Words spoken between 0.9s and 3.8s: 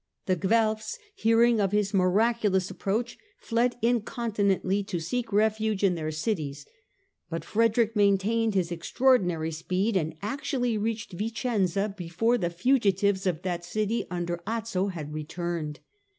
hearing of his miraculous approach, fled